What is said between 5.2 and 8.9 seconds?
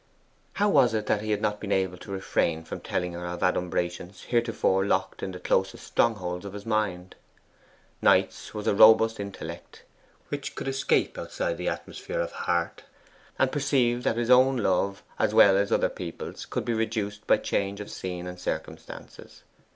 in the closest strongholds of his mind? Knight's was a